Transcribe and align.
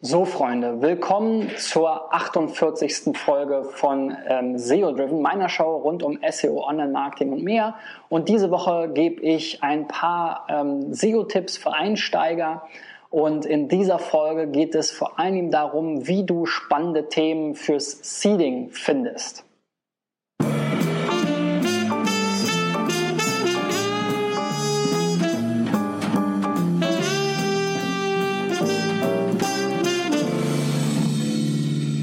So, 0.00 0.24
Freunde, 0.24 0.80
willkommen 0.80 1.50
zur 1.56 2.14
48. 2.14 3.16
Folge 3.18 3.64
von 3.64 4.16
ähm, 4.28 4.56
SEO 4.56 4.92
Driven, 4.92 5.20
meiner 5.20 5.48
Show 5.48 5.74
rund 5.74 6.04
um 6.04 6.20
SEO, 6.30 6.62
Online-Marketing 6.62 7.32
und 7.32 7.42
mehr. 7.42 7.74
Und 8.08 8.28
diese 8.28 8.52
Woche 8.52 8.92
gebe 8.94 9.20
ich 9.20 9.60
ein 9.64 9.88
paar 9.88 10.46
ähm, 10.48 10.94
SEO-Tipps 10.94 11.56
für 11.56 11.72
Einsteiger. 11.72 12.62
Und 13.10 13.44
in 13.44 13.66
dieser 13.68 13.98
Folge 13.98 14.46
geht 14.46 14.76
es 14.76 14.92
vor 14.92 15.18
allem 15.18 15.50
darum, 15.50 16.06
wie 16.06 16.24
du 16.24 16.46
spannende 16.46 17.08
Themen 17.08 17.56
fürs 17.56 17.98
Seeding 18.20 18.70
findest. 18.70 19.47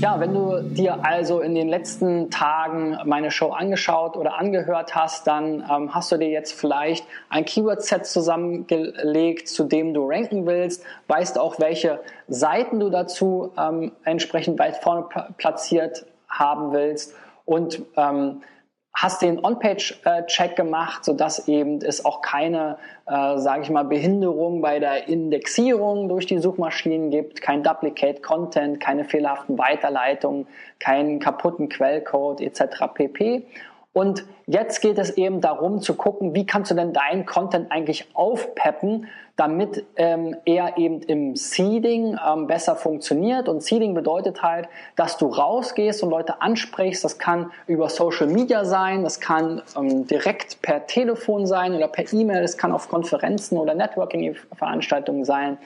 Ja, 0.06 0.20
wenn 0.20 0.36
du 0.36 0.62
dir 0.62 1.04
also 1.04 1.40
in 1.40 1.56
den 1.56 1.68
letzten 1.68 2.30
Tagen 2.30 2.96
meine 3.06 3.32
Show 3.32 3.50
angeschaut 3.50 4.16
oder 4.18 4.38
angehört 4.38 4.94
hast, 4.94 5.26
dann 5.26 5.68
ähm, 5.68 5.96
hast 5.96 6.12
du 6.12 6.18
dir 6.18 6.30
jetzt 6.30 6.54
vielleicht 6.54 7.04
ein 7.30 7.44
Keyword-Set 7.44 8.06
zusammengelegt, 8.06 9.48
zu 9.48 9.64
dem 9.64 9.96
du 9.96 10.08
ranken 10.08 10.46
willst, 10.46 10.84
weißt 11.08 11.40
auch, 11.40 11.58
welche 11.58 12.02
Seiten 12.28 12.80
du 12.80 12.92
dazu 12.92 13.52
ähm, 13.58 13.94
entsprechend 14.04 14.60
weit 14.60 14.76
vorne 14.76 15.08
platziert 15.38 16.06
haben 16.30 16.72
willst 16.72 17.16
und 17.46 17.82
ähm, 17.98 18.44
hast 18.96 19.22
den 19.22 19.44
On-Page-Check 19.44 20.56
gemacht, 20.56 21.04
sodass 21.04 21.50
eben 21.50 21.82
es 21.82 22.06
auch 22.06 22.22
keine, 22.22 22.78
äh, 23.06 23.38
sage 23.38 23.64
ich 23.64 23.70
mal, 23.70 23.84
Behinderung 23.84 24.62
bei 24.62 24.80
der 24.80 25.10
Indexierung 25.10 26.08
durch 26.08 26.26
die 26.26 26.40
Suchmaschinen 26.40 27.12
gibt, 27.12 27.42
kein 27.42 27.62
Duplicate 27.62 28.24
Content, 28.24 28.80
keine 28.80 29.04
fehlerhaften 29.04 29.58
Weiterleitungen, 29.58 30.48
keinen 30.80 31.20
kaputten 31.20 31.68
Quellcode 31.68 32.40
etc. 32.40 32.86
pp. 32.94 33.46
Und 33.92 34.26
jetzt 34.46 34.82
geht 34.82 34.98
es 34.98 35.12
eben 35.18 35.40
darum 35.40 35.82
zu 35.82 35.96
gucken, 35.96 36.34
wie 36.34 36.46
kannst 36.46 36.72
du 36.72 36.76
denn 36.76 36.92
deinen 36.92 37.26
Content 37.26 37.72
eigentlich 37.72 38.08
aufpeppen, 38.14 39.08
damit 39.36 39.86
ähm, 39.98 40.36
er 40.46 40.78
eben 40.78 41.02
im 41.02 41.36
Seeding 41.36 42.18
ähm, 42.26 42.48
besser 42.48 42.76
funktioniert. 42.76 43.50
Und 43.50 43.62
Seeding 43.62 43.94
bedeutet 43.94 44.42
halt, 44.42 44.70
dass 44.96 45.18
du 45.18 45.28
rausgehst 45.28 46.04
und 46.04 46.10
Leute 46.10 46.42
ansprichst. 46.42 47.04
Das 47.04 47.18
kann 47.18 47.52
über 47.68 47.90
Social 47.90 48.28
Media 48.28 48.64
sein, 48.64 49.04
das 49.04 49.20
kann 49.20 49.62
ähm, 49.78 50.08
direkt 50.08 50.62
per 50.62 50.88
Telefon 50.88 51.48
sein 51.48 51.76
oder 51.76 51.90
per 51.90 52.12
E-Mail, 52.14 52.42
das 52.42 52.58
kann 52.58 52.72
auf 52.72 52.88
Konferenzen 52.88 53.58
oder 53.58 53.74
Networking-Veranstaltungen 53.74 55.26
sein. 55.26 55.58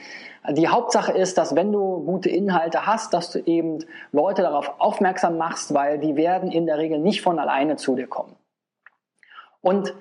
Die 0.52 0.68
Hauptsache 0.68 1.12
ist, 1.12 1.38
dass 1.38 1.56
wenn 1.56 1.72
du 1.72 2.04
gute 2.04 2.30
Inhalte 2.30 2.88
hast, 2.88 3.14
dass 3.14 3.30
du 3.32 3.40
eben 3.40 3.86
Leute 4.12 4.42
darauf 4.42 4.74
aufmerksam 4.80 5.38
machst, 5.38 5.74
weil 5.74 6.00
die 6.00 6.16
werden 6.16 6.52
in 6.52 6.66
der 6.66 6.80
Regel 6.80 6.98
nicht 6.98 7.22
von 7.22 7.38
alleine 7.38 7.76
zu 7.76 7.96
dir 7.96 8.08
kommen. 8.08 8.36
Und 9.62 9.94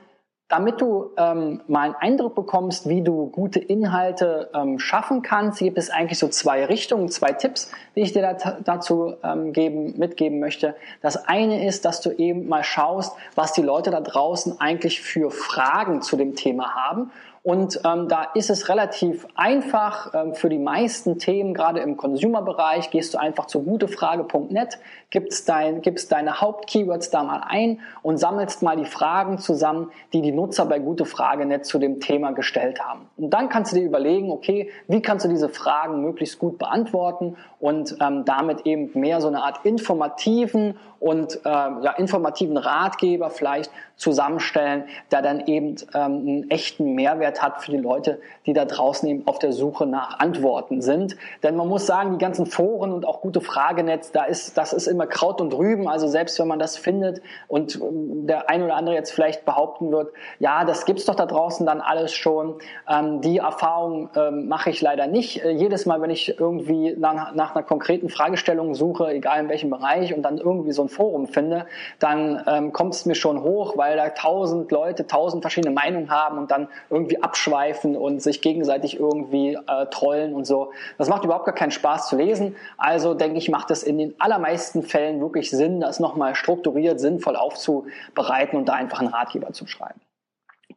damit 0.48 0.80
du 0.80 1.10
ähm, 1.18 1.60
mal 1.68 1.82
einen 1.82 1.94
Eindruck 1.94 2.34
bekommst, 2.34 2.88
wie 2.88 3.02
du 3.02 3.26
gute 3.26 3.58
Inhalte 3.58 4.50
ähm, 4.54 4.78
schaffen 4.78 5.20
kannst, 5.20 5.58
gibt 5.58 5.76
es 5.76 5.90
eigentlich 5.90 6.18
so 6.18 6.28
zwei 6.28 6.64
Richtungen, 6.64 7.10
zwei 7.10 7.32
Tipps, 7.32 7.70
die 7.94 8.00
ich 8.00 8.14
dir 8.14 8.36
dazu 8.64 9.14
ähm, 9.22 9.52
geben, 9.52 9.98
mitgeben 9.98 10.40
möchte. 10.40 10.74
Das 11.02 11.28
eine 11.28 11.66
ist, 11.66 11.84
dass 11.84 12.00
du 12.00 12.10
eben 12.12 12.48
mal 12.48 12.64
schaust, 12.64 13.14
was 13.34 13.52
die 13.52 13.62
Leute 13.62 13.90
da 13.90 14.00
draußen 14.00 14.58
eigentlich 14.58 15.02
für 15.02 15.30
Fragen 15.30 16.00
zu 16.00 16.16
dem 16.16 16.34
Thema 16.34 16.74
haben 16.74 17.10
und 17.48 17.80
ähm, 17.86 18.08
da 18.08 18.24
ist 18.34 18.50
es 18.50 18.68
relativ 18.68 19.26
einfach 19.34 20.12
ähm, 20.12 20.34
für 20.34 20.50
die 20.50 20.58
meisten 20.58 21.18
Themen, 21.18 21.54
gerade 21.54 21.80
im 21.80 21.96
Consumer-Bereich, 21.96 22.90
gehst 22.90 23.14
du 23.14 23.18
einfach 23.18 23.46
zu 23.46 23.62
gutefrage.net, 23.62 24.78
gibst, 25.08 25.48
dein, 25.48 25.80
gibst 25.80 26.12
deine 26.12 26.42
Hauptkeywords 26.42 27.08
da 27.08 27.22
mal 27.22 27.40
ein 27.48 27.80
und 28.02 28.18
sammelst 28.18 28.60
mal 28.60 28.76
die 28.76 28.84
Fragen 28.84 29.38
zusammen, 29.38 29.90
die 30.12 30.20
die 30.20 30.30
Nutzer 30.30 30.66
bei 30.66 30.78
Gutefrage.net 30.78 31.64
zu 31.64 31.78
dem 31.78 32.00
Thema 32.00 32.32
gestellt 32.32 32.84
haben. 32.84 33.08
Und 33.16 33.30
dann 33.30 33.48
kannst 33.48 33.72
du 33.72 33.76
dir 33.76 33.86
überlegen, 33.86 34.30
okay, 34.30 34.68
wie 34.86 35.00
kannst 35.00 35.24
du 35.24 35.30
diese 35.30 35.48
Fragen 35.48 36.02
möglichst 36.02 36.38
gut 36.38 36.58
beantworten 36.58 37.38
und 37.60 37.96
ähm, 38.02 38.26
damit 38.26 38.66
eben 38.66 38.90
mehr 38.92 39.22
so 39.22 39.28
eine 39.28 39.42
Art 39.42 39.64
informativen 39.64 40.76
und 41.00 41.40
äh, 41.44 41.48
ja, 41.48 41.92
informativen 41.96 42.56
Ratgeber 42.56 43.30
vielleicht 43.30 43.70
zusammenstellen, 43.96 44.84
der 45.10 45.22
dann 45.22 45.46
eben 45.46 45.76
ähm, 45.94 46.02
einen 46.02 46.50
echten 46.50 46.94
Mehrwert 46.94 47.37
hat 47.42 47.62
für 47.62 47.70
die 47.70 47.78
Leute, 47.78 48.20
die 48.46 48.52
da 48.52 48.64
draußen 48.64 49.08
eben 49.08 49.26
auf 49.26 49.38
der 49.38 49.52
Suche 49.52 49.86
nach 49.86 50.18
Antworten 50.18 50.80
sind. 50.80 51.16
Denn 51.42 51.56
man 51.56 51.68
muss 51.68 51.86
sagen, 51.86 52.12
die 52.12 52.18
ganzen 52.18 52.46
Foren 52.46 52.92
und 52.92 53.06
auch 53.06 53.20
gute 53.20 53.40
Fragenetz, 53.40 54.12
da 54.12 54.24
ist, 54.24 54.56
das 54.56 54.72
ist 54.72 54.86
immer 54.86 55.06
Kraut 55.06 55.40
und 55.40 55.52
Rüben. 55.54 55.88
Also 55.88 56.08
selbst 56.08 56.38
wenn 56.38 56.48
man 56.48 56.58
das 56.58 56.76
findet 56.76 57.22
und 57.48 57.76
ähm, 57.76 58.26
der 58.26 58.50
ein 58.50 58.62
oder 58.62 58.76
andere 58.76 58.94
jetzt 58.94 59.10
vielleicht 59.10 59.44
behaupten 59.44 59.90
wird, 59.90 60.12
ja, 60.38 60.64
das 60.64 60.84
gibt's 60.84 61.04
doch 61.04 61.14
da 61.14 61.26
draußen 61.26 61.66
dann 61.66 61.80
alles 61.80 62.12
schon. 62.12 62.56
Ähm, 62.88 63.20
die 63.20 63.38
Erfahrung 63.38 64.10
ähm, 64.16 64.48
mache 64.48 64.70
ich 64.70 64.80
leider 64.80 65.06
nicht. 65.06 65.44
Äh, 65.44 65.50
jedes 65.50 65.86
Mal, 65.86 66.00
wenn 66.00 66.10
ich 66.10 66.38
irgendwie 66.38 66.94
nach, 66.98 67.34
nach 67.34 67.54
einer 67.54 67.64
konkreten 67.64 68.08
Fragestellung 68.08 68.74
suche, 68.74 69.08
egal 69.08 69.40
in 69.40 69.48
welchem 69.48 69.70
Bereich, 69.70 70.14
und 70.14 70.22
dann 70.22 70.38
irgendwie 70.38 70.72
so 70.72 70.82
ein 70.82 70.88
Forum 70.88 71.26
finde, 71.26 71.66
dann 71.98 72.42
ähm, 72.46 72.72
kommt 72.72 72.94
es 72.94 73.06
mir 73.06 73.14
schon 73.14 73.42
hoch, 73.42 73.76
weil 73.76 73.96
da 73.96 74.08
tausend 74.10 74.70
Leute 74.70 75.06
tausend 75.06 75.42
verschiedene 75.42 75.74
Meinungen 75.74 76.10
haben 76.10 76.38
und 76.38 76.50
dann 76.50 76.68
irgendwie 76.90 77.17
abschweifen 77.22 77.96
und 77.96 78.22
sich 78.22 78.40
gegenseitig 78.40 78.98
irgendwie 78.98 79.54
äh, 79.54 79.86
trollen 79.90 80.34
und 80.34 80.46
so. 80.46 80.72
Das 80.96 81.08
macht 81.08 81.24
überhaupt 81.24 81.46
gar 81.46 81.54
keinen 81.54 81.70
Spaß 81.70 82.08
zu 82.08 82.16
lesen. 82.16 82.56
Also 82.76 83.14
denke 83.14 83.38
ich, 83.38 83.48
macht 83.48 83.70
es 83.70 83.82
in 83.82 83.98
den 83.98 84.14
allermeisten 84.18 84.82
Fällen 84.82 85.20
wirklich 85.20 85.50
Sinn, 85.50 85.80
das 85.80 86.00
nochmal 86.00 86.34
strukturiert, 86.34 87.00
sinnvoll 87.00 87.36
aufzubereiten 87.36 88.58
und 88.58 88.68
da 88.68 88.74
einfach 88.74 89.00
einen 89.00 89.08
Ratgeber 89.08 89.52
zu 89.52 89.66
schreiben. 89.66 90.00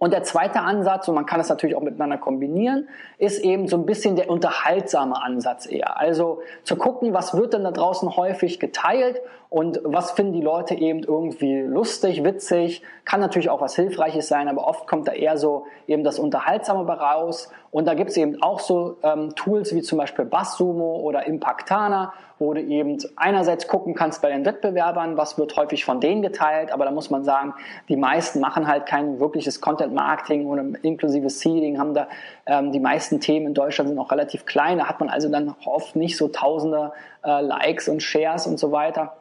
Und 0.02 0.14
der 0.14 0.24
zweite 0.24 0.62
Ansatz, 0.62 1.08
und 1.08 1.14
man 1.14 1.28
kann 1.28 1.40
es 1.40 1.50
natürlich 1.50 1.76
auch 1.76 1.84
miteinander 1.84 2.18
kombinieren, 2.18 2.90
ist 3.20 3.44
eben 3.44 3.68
so 3.68 3.78
ein 3.78 3.86
bisschen 3.86 4.16
der 4.16 4.32
unterhaltsame 4.32 5.22
Ansatz 5.22 5.68
eher. 5.68 6.00
Also 6.00 6.42
zu 6.64 6.76
gucken, 6.76 7.14
was 7.14 7.38
wird 7.38 7.54
denn 7.54 7.64
da 7.64 7.70
draußen 7.70 8.18
häufig 8.18 8.60
geteilt 8.60 9.22
und 9.50 9.80
was 9.84 10.12
finden 10.12 10.34
die 10.34 10.42
Leute 10.42 10.74
eben 10.74 11.04
irgendwie 11.04 11.60
lustig, 11.60 12.24
witzig, 12.24 12.82
kann 13.06 13.20
natürlich 13.20 13.52
auch 13.52 13.62
was 13.62 13.76
Hilfreiches 13.76 14.28
sein, 14.28 14.48
aber 14.48 14.66
oft 14.66 14.88
kommt 14.88 15.08
da 15.08 15.12
eher 15.12 15.38
so 15.38 15.66
eben 15.88 16.04
das 16.04 16.18
Unterhaltsame 16.18 16.90
raus. 16.90 17.52
Und 17.70 17.86
da 17.86 17.94
gibt 17.94 18.10
es 18.10 18.18
eben 18.18 18.42
auch 18.42 18.60
so 18.60 18.98
ähm, 19.04 19.36
Tools 19.36 19.76
wie 19.76 19.82
zum 19.82 19.98
Beispiel 19.98 20.26
Basssumo 20.26 21.02
oder 21.02 21.28
Impactana, 21.28 22.14
wo 22.40 22.54
du 22.54 22.62
eben 22.62 22.98
einerseits 23.18 23.68
gucken 23.68 23.94
kannst 23.94 24.22
bei 24.22 24.30
den 24.30 24.46
Wettbewerbern, 24.46 25.16
was 25.18 25.38
wird 25.38 25.56
häufig 25.58 25.86
von 25.86 26.00
denen 26.00 26.22
geteilt, 26.22 26.72
aber 26.74 26.86
da 26.86 26.92
muss 26.92 27.10
man 27.10 27.24
sagen, 27.24 27.54
die 27.88 27.98
meisten 27.98 28.40
machen 28.40 28.68
halt 28.68 28.88
kein 28.88 29.20
wirkliches 29.20 29.62
Content 29.62 29.91
Marketing 29.92 30.48
oder 30.48 30.64
inklusive 30.82 31.30
Seeding, 31.30 31.80
haben 31.80 31.94
da 31.94 32.08
ähm, 32.46 32.72
die 32.72 32.80
meisten 32.80 33.20
Themen 33.20 33.48
in 33.48 33.54
Deutschland 33.54 33.90
sind 33.90 34.00
auch 34.00 34.12
relativ 34.12 34.46
klein, 34.46 34.80
da 34.80 34.86
hat 34.86 35.00
man 35.00 35.10
also 35.10 35.30
dann 35.30 35.56
oft 35.66 35.96
nicht 35.96 36.18
so 36.18 36.28
tausende 36.28 36.92
äh, 37.24 37.42
Likes 37.42 37.88
und 37.88 38.02
Shares 38.02 38.48
und 38.48 38.58
so 38.58 38.72
weiter. 38.72 39.21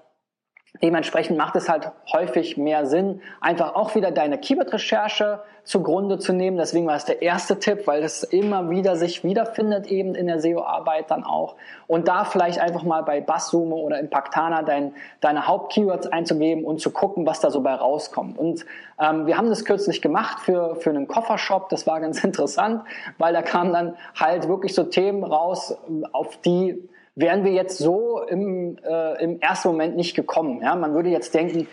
Dementsprechend 0.82 1.36
macht 1.36 1.56
es 1.56 1.68
halt 1.68 1.90
häufig 2.12 2.56
mehr 2.56 2.86
Sinn, 2.86 3.20
einfach 3.40 3.74
auch 3.74 3.96
wieder 3.96 4.12
deine 4.12 4.38
Keyword-Recherche 4.38 5.42
zugrunde 5.64 6.18
zu 6.18 6.32
nehmen. 6.32 6.56
Deswegen 6.56 6.86
war 6.86 6.94
es 6.94 7.04
der 7.04 7.22
erste 7.22 7.58
Tipp, 7.58 7.86
weil 7.86 8.04
es 8.04 8.22
immer 8.22 8.70
wieder 8.70 8.94
sich 8.94 9.24
wiederfindet 9.24 9.88
eben 9.88 10.14
in 10.14 10.28
der 10.28 10.40
SEO-Arbeit 10.40 11.10
dann 11.10 11.24
auch. 11.24 11.56
Und 11.88 12.06
da 12.06 12.24
vielleicht 12.24 12.60
einfach 12.60 12.84
mal 12.84 13.02
bei 13.02 13.20
Basssumo 13.20 13.76
oder 13.80 13.98
Impactana 13.98 14.62
dein, 14.62 14.94
deine 15.20 15.48
Haupt-Keywords 15.48 16.06
einzugeben 16.06 16.64
und 16.64 16.80
zu 16.80 16.92
gucken, 16.92 17.26
was 17.26 17.40
da 17.40 17.50
so 17.50 17.62
bei 17.62 17.74
rauskommt. 17.74 18.38
Und 18.38 18.64
ähm, 19.00 19.26
wir 19.26 19.36
haben 19.36 19.48
das 19.48 19.64
kürzlich 19.64 20.00
gemacht 20.00 20.38
für, 20.40 20.76
für 20.76 20.90
einen 20.90 21.08
Koffershop. 21.08 21.68
Das 21.68 21.86
war 21.88 22.00
ganz 22.00 22.22
interessant, 22.22 22.84
weil 23.18 23.32
da 23.32 23.42
kamen 23.42 23.72
dann 23.72 23.96
halt 24.18 24.48
wirklich 24.48 24.74
so 24.74 24.84
Themen 24.84 25.24
raus, 25.24 25.76
auf 26.12 26.36
die 26.38 26.88
wären 27.14 27.44
wir 27.44 27.52
jetzt 27.52 27.78
so 27.78 28.22
im, 28.22 28.78
äh, 28.78 29.22
im 29.22 29.40
ersten 29.40 29.68
Moment 29.68 29.96
nicht 29.96 30.14
gekommen. 30.14 30.62
Ja? 30.62 30.74
Man 30.74 30.94
würde 30.94 31.10
jetzt 31.10 31.34
denken, 31.34 31.68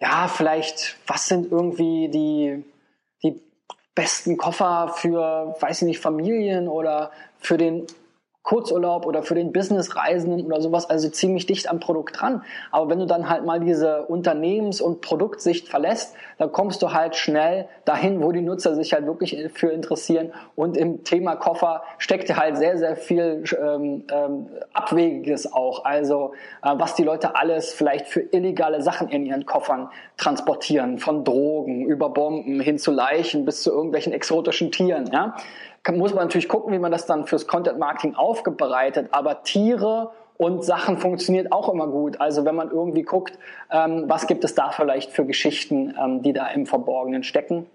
ja, 0.00 0.28
vielleicht, 0.28 0.96
was 1.06 1.28
sind 1.28 1.50
irgendwie 1.50 2.08
die, 2.08 2.64
die 3.22 3.40
besten 3.94 4.36
Koffer 4.36 4.92
für, 4.96 5.54
weiß 5.60 5.82
ich 5.82 5.86
nicht, 5.86 6.00
Familien 6.00 6.68
oder 6.68 7.12
für 7.38 7.56
den 7.56 7.86
Kurzurlaub 8.42 9.06
oder 9.06 9.22
für 9.22 9.34
den 9.34 9.52
Businessreisenden 9.52 10.44
oder 10.44 10.60
sowas, 10.60 10.90
also 10.90 11.08
ziemlich 11.08 11.46
dicht 11.46 11.70
am 11.70 11.78
Produkt 11.78 12.20
dran. 12.20 12.42
Aber 12.72 12.90
wenn 12.90 12.98
du 12.98 13.06
dann 13.06 13.28
halt 13.28 13.44
mal 13.44 13.60
diese 13.60 14.06
Unternehmens- 14.06 14.80
und 14.80 15.00
Produktsicht 15.00 15.68
verlässt, 15.68 16.14
dann 16.38 16.50
kommst 16.50 16.82
du 16.82 16.92
halt 16.92 17.14
schnell 17.14 17.68
dahin, 17.84 18.20
wo 18.20 18.32
die 18.32 18.40
Nutzer 18.40 18.74
sich 18.74 18.92
halt 18.92 19.06
wirklich 19.06 19.36
für 19.54 19.68
interessieren. 19.68 20.32
Und 20.56 20.76
im 20.76 21.04
Thema 21.04 21.36
Koffer 21.36 21.82
steckt 21.98 22.36
halt 22.36 22.56
sehr, 22.56 22.78
sehr 22.78 22.96
viel 22.96 23.44
ähm, 23.60 24.04
ähm, 24.10 24.48
Abwegiges 24.72 25.52
auch. 25.52 25.84
Also 25.84 26.32
äh, 26.64 26.74
was 26.74 26.96
die 26.96 27.04
Leute 27.04 27.36
alles 27.36 27.72
vielleicht 27.72 28.08
für 28.08 28.20
illegale 28.20 28.82
Sachen 28.82 29.08
in 29.08 29.24
ihren 29.24 29.46
Koffern 29.46 29.88
transportieren, 30.16 30.98
von 30.98 31.24
Drogen 31.24 31.86
über 31.86 32.10
Bomben 32.10 32.60
hin 32.60 32.78
zu 32.78 32.90
Leichen 32.90 33.44
bis 33.44 33.62
zu 33.62 33.70
irgendwelchen 33.70 34.12
exotischen 34.12 34.72
Tieren. 34.72 35.08
Ja? 35.12 35.36
Muss 35.90 36.14
man 36.14 36.24
natürlich 36.24 36.48
gucken, 36.48 36.72
wie 36.72 36.78
man 36.78 36.92
das 36.92 37.06
dann 37.06 37.26
fürs 37.26 37.46
Content 37.46 37.78
Marketing 37.78 38.14
aufbereitet. 38.14 39.08
Aber 39.10 39.42
Tiere 39.42 40.12
und 40.36 40.64
Sachen 40.64 40.98
funktioniert 40.98 41.52
auch 41.52 41.68
immer 41.68 41.86
gut. 41.88 42.20
Also 42.20 42.44
wenn 42.44 42.54
man 42.54 42.70
irgendwie 42.70 43.02
guckt, 43.02 43.38
ähm, 43.70 44.04
was 44.06 44.26
gibt 44.26 44.44
es 44.44 44.54
da 44.54 44.70
vielleicht 44.70 45.10
für 45.10 45.24
Geschichten, 45.24 45.94
ähm, 46.00 46.22
die 46.22 46.32
da 46.32 46.48
im 46.48 46.66
Verborgenen 46.66 47.22
stecken. 47.22 47.66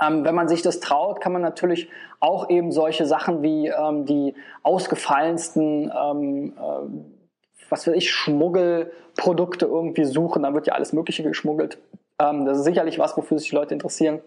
Ähm, 0.00 0.24
wenn 0.24 0.34
man 0.34 0.48
sich 0.48 0.62
das 0.62 0.80
traut, 0.80 1.20
kann 1.20 1.32
man 1.32 1.42
natürlich 1.42 1.88
auch 2.20 2.48
eben 2.48 2.72
solche 2.72 3.04
Sachen 3.04 3.42
wie 3.42 3.68
ähm, 3.68 4.06
die 4.06 4.34
ausgefallensten, 4.62 5.92
ähm, 5.94 6.52
äh, 6.56 7.68
was 7.68 7.86
weiß 7.86 7.94
ich, 7.94 8.10
Schmuggelprodukte 8.10 9.66
irgendwie 9.66 10.04
suchen. 10.04 10.44
Da 10.44 10.54
wird 10.54 10.66
ja 10.66 10.74
alles 10.74 10.92
Mögliche 10.92 11.22
geschmuggelt. 11.22 11.78
Ähm, 12.18 12.46
das 12.46 12.58
ist 12.58 12.64
sicherlich 12.64 12.98
was, 12.98 13.16
wofür 13.16 13.38
sich 13.38 13.52
Leute 13.52 13.74
interessieren. 13.74 14.20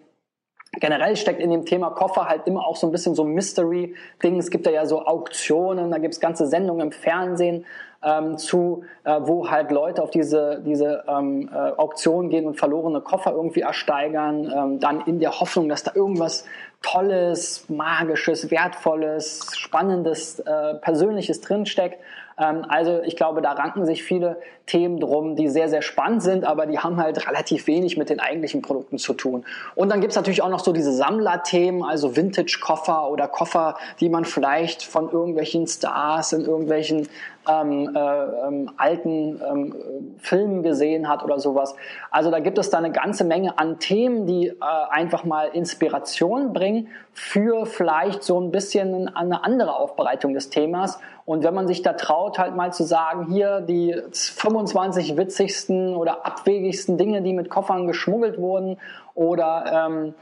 Generell 0.73 1.15
steckt 1.15 1.39
in 1.39 1.51
dem 1.51 1.65
Thema 1.65 1.91
Koffer 1.91 2.27
halt 2.27 2.47
immer 2.47 2.67
auch 2.67 2.75
so 2.75 2.87
ein 2.87 2.91
bisschen 2.91 3.15
so 3.15 3.23
Mystery-Ding. 3.23 4.37
Es 4.37 4.49
gibt 4.49 4.65
da 4.65 4.71
ja 4.71 4.85
so 4.85 5.05
Auktionen, 5.05 5.89
da 5.89 5.99
gibt 5.99 6.13
es 6.13 6.19
ganze 6.19 6.47
Sendungen 6.47 6.87
im 6.87 6.91
Fernsehen 6.91 7.65
ähm, 8.05 8.37
zu, 8.37 8.83
äh, 9.03 9.19
wo 9.21 9.49
halt 9.49 9.71
Leute 9.71 10.01
auf 10.03 10.11
diese, 10.11 10.61
diese 10.65 11.03
ähm, 11.07 11.49
äh, 11.51 11.55
Auktion 11.55 12.29
gehen 12.29 12.45
und 12.45 12.55
verlorene 12.57 13.01
Koffer 13.01 13.31
irgendwie 13.31 13.61
ersteigern, 13.61 14.51
ähm, 14.55 14.79
dann 14.79 15.01
in 15.01 15.19
der 15.19 15.39
Hoffnung, 15.39 15.67
dass 15.69 15.83
da 15.83 15.91
irgendwas 15.95 16.45
Tolles, 16.81 17.65
Magisches, 17.67 18.51
Wertvolles, 18.51 19.49
Spannendes, 19.57 20.39
äh, 20.39 20.75
Persönliches 20.75 21.41
drinsteckt. 21.41 21.99
Ähm, 22.37 22.65
also 22.67 23.01
ich 23.01 23.15
glaube, 23.15 23.41
da 23.41 23.53
ranken 23.53 23.85
sich 23.85 24.03
viele 24.03 24.37
Themen 24.65 24.99
drum, 24.99 25.35
die 25.35 25.47
sehr, 25.47 25.69
sehr 25.69 25.81
spannend 25.81 26.23
sind, 26.23 26.43
aber 26.43 26.65
die 26.65 26.79
haben 26.79 26.97
halt 26.97 27.27
relativ 27.27 27.67
wenig 27.67 27.97
mit 27.97 28.09
den 28.09 28.19
eigentlichen 28.19 28.61
Produkten 28.61 28.97
zu 28.97 29.13
tun. 29.13 29.45
Und 29.75 29.89
dann 29.89 30.01
gibt's 30.01 30.15
natürlich 30.15 30.41
auch 30.41 30.49
noch 30.49 30.59
so 30.59 30.71
diese 30.73 30.91
Sammlerthemen, 30.91 31.83
also 31.83 32.15
Vintage-Koffer 32.15 33.09
oder 33.09 33.27
Koffer, 33.27 33.75
die 33.99 34.09
man 34.09 34.25
vielleicht 34.25 34.83
von 34.83 35.11
irgendwelchen 35.11 35.67
Stars 35.67 36.33
in 36.33 36.41
irgendwelchen 36.41 37.07
ähm, 37.47 37.95
äh, 37.95 37.99
ähm, 37.99 38.71
alten 38.77 39.41
ähm, 39.41 39.75
Filmen 40.17 40.63
gesehen 40.63 41.07
hat 41.07 41.23
oder 41.23 41.39
sowas. 41.39 41.75
Also 42.09 42.31
da 42.31 42.39
gibt 42.39 42.57
es 42.57 42.69
da 42.69 42.77
eine 42.77 42.91
ganze 42.91 43.23
Menge 43.23 43.59
an 43.59 43.79
Themen, 43.79 44.25
die 44.25 44.47
äh, 44.47 44.55
einfach 44.89 45.23
mal 45.25 45.49
Inspiration 45.49 46.53
bringen 46.53 46.87
für 47.13 47.65
vielleicht 47.65 48.23
so 48.23 48.39
ein 48.39 48.51
bisschen 48.51 49.15
eine 49.15 49.43
andere 49.43 49.75
Aufbereitung 49.75 50.33
des 50.33 50.49
Themas. 50.49 50.99
Und 51.25 51.43
wenn 51.43 51.53
man 51.53 51.67
sich 51.67 51.81
da 51.81 51.93
traut, 51.93 52.37
halt 52.37 52.55
mal 52.55 52.71
zu 52.71 52.83
sagen, 52.83 53.27
hier 53.31 53.61
die 53.61 53.95
25 54.11 54.54
witzigsten 54.55 55.95
oder 55.95 56.25
abwegigsten 56.25 56.97
Dinge, 56.97 57.21
die 57.21 57.33
mit 57.33 57.49
Koffern 57.49 57.87
geschmuggelt 57.87 58.37
wurden 58.39 58.77
oder 59.13 59.87
ähm, 59.87 60.13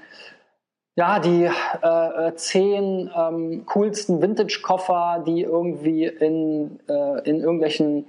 ja, 0.95 1.19
die 1.19 1.45
äh, 1.45 2.35
zehn 2.35 3.09
ähm, 3.15 3.65
coolsten 3.65 4.21
Vintage-Koffer, 4.21 5.23
die 5.25 5.41
irgendwie 5.41 6.05
in, 6.05 6.79
äh, 6.87 7.27
in, 7.27 7.39
irgendwelchen, 7.39 8.05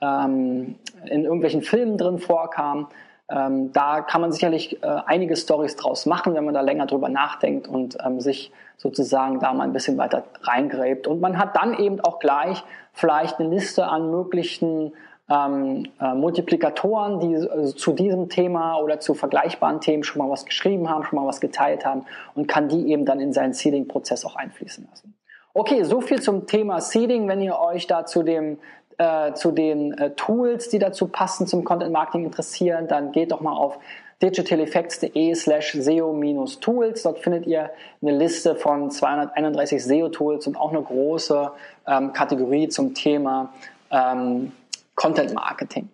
ähm, 0.00 0.76
in 1.06 1.24
irgendwelchen 1.24 1.62
Filmen 1.62 1.98
drin 1.98 2.18
vorkamen. 2.18 2.86
Ähm, 3.30 3.72
da 3.72 4.00
kann 4.02 4.20
man 4.20 4.32
sicherlich 4.32 4.82
äh, 4.82 4.86
einige 4.86 5.36
Stories 5.36 5.76
draus 5.76 6.06
machen, 6.06 6.34
wenn 6.34 6.44
man 6.44 6.54
da 6.54 6.60
länger 6.60 6.86
drüber 6.86 7.08
nachdenkt 7.08 7.66
und 7.68 7.98
ähm, 8.04 8.20
sich 8.20 8.52
sozusagen 8.76 9.40
da 9.40 9.52
mal 9.52 9.64
ein 9.64 9.72
bisschen 9.72 9.98
weiter 9.98 10.22
reingräbt. 10.42 11.06
Und 11.08 11.20
man 11.20 11.38
hat 11.38 11.56
dann 11.56 11.74
eben 11.74 12.00
auch 12.00 12.20
gleich 12.20 12.62
vielleicht 12.92 13.40
eine 13.40 13.48
Liste 13.48 13.86
an 13.86 14.10
möglichen 14.10 14.92
ähm, 15.30 15.86
äh, 16.00 16.14
Multiplikatoren, 16.14 17.20
die 17.20 17.36
also 17.36 17.72
zu 17.72 17.92
diesem 17.92 18.28
Thema 18.28 18.78
oder 18.78 19.00
zu 19.00 19.14
vergleichbaren 19.14 19.80
Themen 19.80 20.04
schon 20.04 20.22
mal 20.22 20.30
was 20.30 20.46
geschrieben 20.46 20.88
haben, 20.88 21.04
schon 21.04 21.18
mal 21.18 21.26
was 21.26 21.40
geteilt 21.40 21.84
haben 21.84 22.06
und 22.34 22.48
kann 22.48 22.68
die 22.68 22.90
eben 22.90 23.04
dann 23.04 23.20
in 23.20 23.32
seinen 23.32 23.52
Seeding-Prozess 23.52 24.24
auch 24.24 24.36
einfließen 24.36 24.86
lassen. 24.90 25.14
Okay, 25.54 25.82
so 25.82 26.00
viel 26.00 26.20
zum 26.22 26.46
Thema 26.46 26.80
Seeding. 26.80 27.28
Wenn 27.28 27.40
ihr 27.40 27.58
euch 27.58 27.86
da 27.86 28.06
zu 28.06 28.22
dem 28.22 28.58
äh, 28.98 29.32
zu 29.34 29.52
den 29.52 29.92
äh, 29.96 30.10
Tools, 30.10 30.68
die 30.68 30.78
dazu 30.78 31.08
passen 31.08 31.46
zum 31.46 31.64
Content 31.64 31.92
Marketing 31.92 32.24
interessieren, 32.24 32.88
dann 32.88 33.12
geht 33.12 33.32
doch 33.32 33.40
mal 33.40 33.52
auf 33.52 33.78
digitaleffects.de 34.22 35.34
slash 35.34 35.72
SEO-Tools. 35.72 37.02
Dort 37.04 37.20
findet 37.20 37.46
ihr 37.46 37.70
eine 38.02 38.16
Liste 38.16 38.56
von 38.56 38.90
231 38.90 39.84
SEO-Tools 39.84 40.48
und 40.48 40.56
auch 40.56 40.70
eine 40.70 40.82
große 40.82 41.50
ähm, 41.86 42.12
Kategorie 42.12 42.68
zum 42.68 42.94
Thema 42.94 43.52
ähm, 43.90 44.52
Content 44.98 45.32
Marketing. 45.32 45.88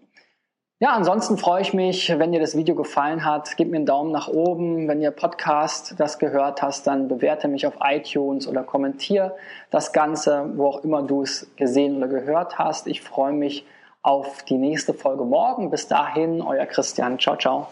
Ja, 0.80 0.92
ansonsten 0.94 1.38
freue 1.38 1.62
ich 1.62 1.72
mich, 1.72 2.12
wenn 2.18 2.32
dir 2.32 2.40
das 2.40 2.56
Video 2.56 2.74
gefallen 2.74 3.24
hat. 3.24 3.56
Gib 3.56 3.70
mir 3.70 3.76
einen 3.76 3.86
Daumen 3.86 4.10
nach 4.10 4.28
oben. 4.28 4.88
Wenn 4.88 5.00
ihr 5.00 5.12
Podcast 5.12 5.94
das 5.98 6.18
gehört 6.18 6.62
hast, 6.62 6.86
dann 6.86 7.06
bewerte 7.06 7.46
mich 7.46 7.66
auf 7.66 7.74
iTunes 7.80 8.48
oder 8.48 8.64
kommentiere 8.64 9.36
das 9.70 9.92
Ganze, 9.92 10.50
wo 10.56 10.66
auch 10.66 10.84
immer 10.84 11.02
du 11.02 11.22
es 11.22 11.48
gesehen 11.56 11.96
oder 11.98 12.08
gehört 12.08 12.58
hast. 12.58 12.86
Ich 12.86 13.02
freue 13.02 13.32
mich 13.32 13.66
auf 14.02 14.42
die 14.42 14.58
nächste 14.58 14.94
Folge 14.94 15.24
morgen. 15.24 15.70
Bis 15.70 15.86
dahin, 15.86 16.42
euer 16.42 16.66
Christian. 16.66 17.18
Ciao, 17.18 17.36
ciao. 17.36 17.68